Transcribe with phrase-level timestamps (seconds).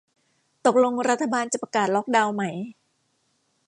[0.65, 2.43] ตกลงรัฐบาลจะประกาศล็อกดาวไหม